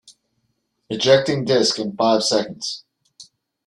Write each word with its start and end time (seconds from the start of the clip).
Ejecting 0.89 1.45
disk 1.45 1.77
in 1.77 1.95
five 1.95 2.23
seconds. 2.23 2.85